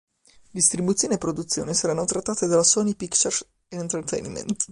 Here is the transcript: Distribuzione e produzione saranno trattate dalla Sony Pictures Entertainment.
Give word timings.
Distribuzione 0.51 1.13
e 1.13 1.17
produzione 1.19 1.75
saranno 1.75 2.05
trattate 2.05 2.47
dalla 2.47 2.63
Sony 2.63 2.95
Pictures 2.95 3.45
Entertainment. 3.67 4.55